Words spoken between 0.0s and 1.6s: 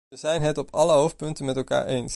We zijn het op alle hoofdpunten met